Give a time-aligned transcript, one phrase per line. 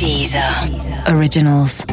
[0.00, 0.42] Deezer
[1.14, 1.84] Originals.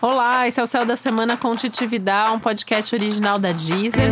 [0.00, 4.10] Olá, esse é o Céu da Semana com Titividade, um podcast original da Deezer.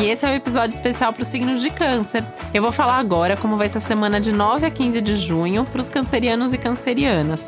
[0.00, 2.24] E esse é o um episódio especial para os signos de câncer.
[2.54, 5.66] Eu vou falar agora como vai ser a semana de 9 a 15 de junho
[5.66, 7.46] para os cancerianos e cancerianas.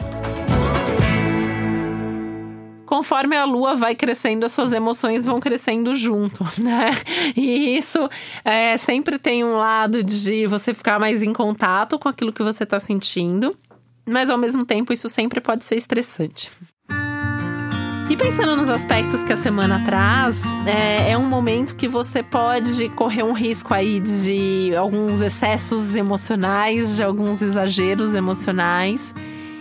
[2.99, 6.91] Conforme a lua vai crescendo, as suas emoções vão crescendo junto, né?
[7.37, 8.09] E isso
[8.45, 12.65] é, sempre tem um lado de você ficar mais em contato com aquilo que você
[12.65, 13.57] está sentindo,
[14.05, 16.51] mas ao mesmo tempo isso sempre pode ser estressante.
[18.11, 22.89] E pensando nos aspectos que a semana traz, é, é, um momento que você pode
[22.89, 29.15] correr um risco aí de alguns excessos emocionais, de alguns exageros emocionais.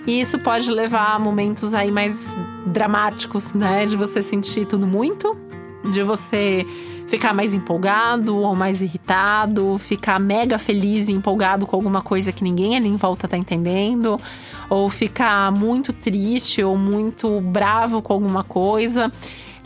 [0.07, 2.25] E isso pode levar a momentos aí mais
[2.67, 3.85] dramáticos, né?
[3.85, 5.35] De você sentir tudo muito,
[5.91, 6.65] de você
[7.07, 12.43] ficar mais empolgado ou mais irritado, ficar mega feliz e empolgado com alguma coisa que
[12.43, 14.19] ninguém ali em volta tá entendendo,
[14.69, 19.11] ou ficar muito triste ou muito bravo com alguma coisa.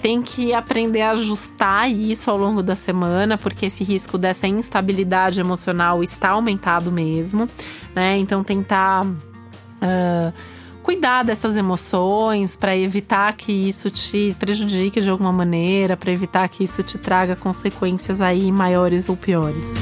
[0.02, 5.40] Tem que aprender a ajustar isso ao longo da semana, porque esse risco dessa instabilidade
[5.40, 7.48] emocional está aumentado mesmo,
[7.94, 8.18] né?
[8.18, 10.34] Então tentar uh,
[10.82, 16.64] cuidar dessas emoções para evitar que isso te prejudique de alguma maneira, para evitar que
[16.64, 19.74] isso te traga consequências aí maiores ou piores.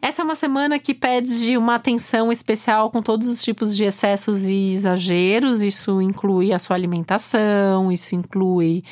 [0.00, 4.44] Essa é uma semana que pede uma atenção especial com todos os tipos de excessos
[4.44, 5.62] e exageros.
[5.62, 8.84] Isso inclui a sua alimentação, isso inclui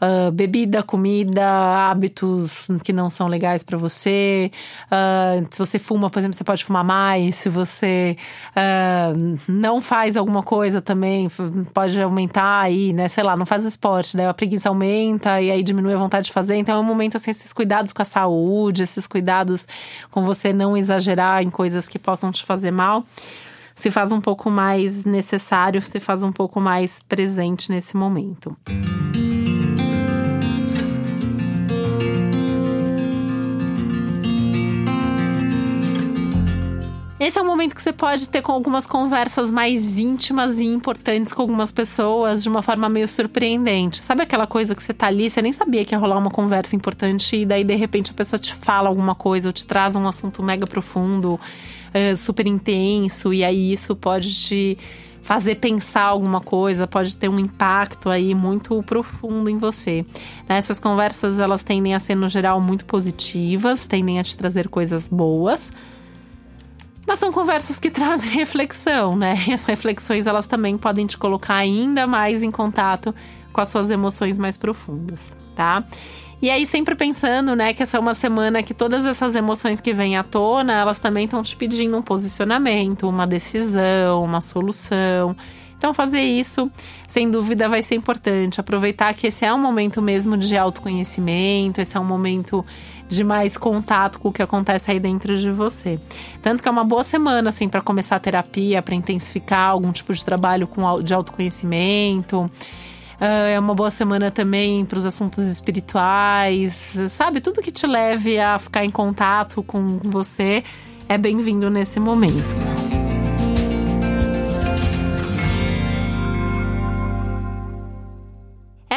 [0.00, 4.50] uh, bebida, comida, hábitos que não são legais para você.
[4.86, 7.36] Uh, se você fuma, por exemplo, você pode fumar mais.
[7.36, 8.16] Se você
[8.50, 11.28] uh, não faz alguma coisa também,
[11.72, 13.08] pode aumentar aí, né?
[13.08, 16.32] Sei lá, não faz esporte, daí a preguiça aumenta e aí diminui a vontade de
[16.32, 16.56] fazer.
[16.56, 19.66] Então é um momento assim, esses cuidados com a saúde, esses cuidados
[20.10, 23.04] com você não exagerar em coisas que possam te fazer mal
[23.78, 28.56] se faz um pouco mais necessário, se faz um pouco mais presente nesse momento.
[37.28, 41.34] Esse é um momento que você pode ter com algumas conversas mais íntimas e importantes
[41.34, 44.02] com algumas pessoas de uma forma meio surpreendente.
[44.02, 46.74] Sabe aquela coisa que você tá ali, você nem sabia que ia rolar uma conversa
[46.74, 50.08] importante e daí de repente a pessoa te fala alguma coisa ou te traz um
[50.08, 51.38] assunto mega profundo,
[51.92, 54.78] é, super intenso, e aí isso pode te
[55.20, 60.02] fazer pensar alguma coisa, pode ter um impacto aí muito profundo em você.
[60.48, 65.08] Essas conversas elas tendem a ser no geral muito positivas, tendem a te trazer coisas
[65.08, 65.70] boas
[67.08, 69.34] mas são conversas que trazem reflexão, né?
[69.48, 73.14] E as reflexões elas também podem te colocar ainda mais em contato
[73.50, 75.82] com as suas emoções mais profundas, tá?
[76.40, 79.92] E aí sempre pensando, né, que essa é uma semana que todas essas emoções que
[79.92, 85.34] vêm à tona, elas também estão te pedindo um posicionamento, uma decisão, uma solução.
[85.76, 86.70] Então fazer isso,
[87.08, 88.60] sem dúvida, vai ser importante.
[88.60, 92.64] Aproveitar que esse é um momento mesmo de autoconhecimento, esse é um momento
[93.08, 95.98] de mais contato com o que acontece aí dentro de você.
[96.42, 100.12] Tanto que é uma boa semana, assim, para começar a terapia, para intensificar algum tipo
[100.12, 102.40] de trabalho com, de autoconhecimento.
[103.20, 107.40] Uh, é uma boa semana também para os assuntos espirituais, sabe?
[107.40, 110.62] Tudo que te leve a ficar em contato com você
[111.08, 112.77] é bem-vindo nesse momento.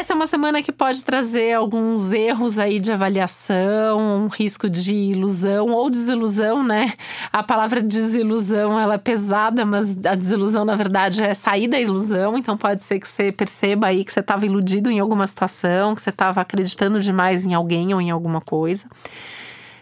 [0.02, 4.96] Essa é uma semana que pode trazer alguns erros aí de avaliação, um risco de
[4.96, 6.92] ilusão ou desilusão, né?
[7.32, 12.36] A palavra desilusão ela é pesada, mas a desilusão na verdade é sair da ilusão,
[12.36, 16.02] então pode ser que você perceba aí que você estava iludido em alguma situação, que
[16.02, 18.88] você estava acreditando demais em alguém ou em alguma coisa.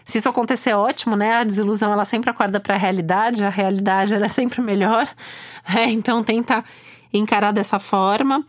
[0.04, 1.36] Se isso acontecer, ótimo, né?
[1.36, 5.08] A desilusão ela sempre acorda para a realidade, a realidade ela é sempre melhor,
[5.66, 5.90] né?
[5.90, 6.62] Então tenta
[7.10, 8.44] encarar dessa forma.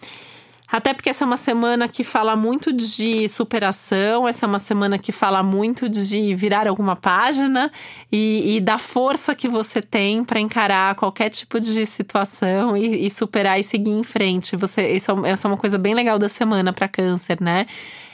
[0.72, 4.98] Até porque essa é uma semana que fala muito de superação, essa é uma semana
[4.98, 7.70] que fala muito de virar alguma página
[8.10, 13.10] e, e da força que você tem para encarar qualquer tipo de situação e, e,
[13.10, 14.56] superar e seguir em frente.
[14.56, 17.66] Você, isso, é essa é uma coisa bem legal da semana para Câncer, né?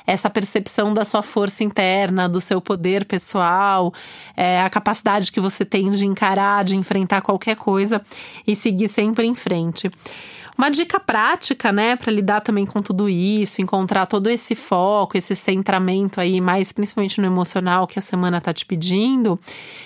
[0.08, 3.94] essa percepção da sua força interna, do seu poder pessoal,
[4.38, 8.02] é, a capacidade que você tem de encarar, de enfrentar qualquer coisa
[8.48, 9.92] e seguir sempre em frente.
[10.58, 15.36] Uma dica prática, né, para lidar também com tudo isso, encontrar todo esse foco, esse
[15.36, 19.40] centramento aí, mais principalmente no emocional que a semana tá te pedindo,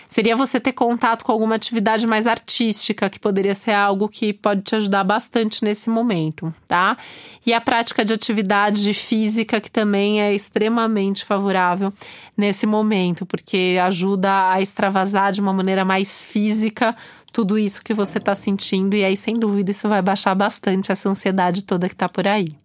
[0.08, 4.62] seria você ter contato com alguma atividade mais artística, que poderia ser algo que pode
[4.62, 6.98] te ajudar bastante nesse momento, tá?
[7.46, 11.92] E a prática de atividade física, que também é extremamente favorável
[12.38, 16.96] nesse momento, porque ajuda a extravasar de uma maneira mais física
[17.32, 21.10] tudo isso que você está sentindo, e aí, sem dúvida, isso vai baixar bastante essa
[21.10, 22.56] ansiedade toda que está por aí.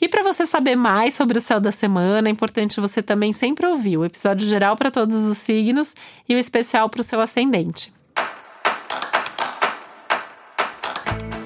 [0.00, 3.66] E para você saber mais sobre o céu da semana, é importante você também sempre
[3.66, 5.94] ouvir o episódio geral para todos os signos
[6.28, 7.92] e o especial para o seu ascendente.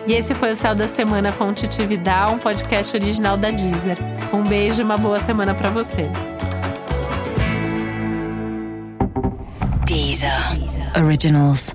[0.06, 3.96] E esse foi o Céu da Semana com Titi Vidal, um podcast original da Deezer.
[4.32, 6.10] Um beijo e uma boa semana para você.
[9.86, 10.32] Deezer.
[11.00, 11.72] Originals.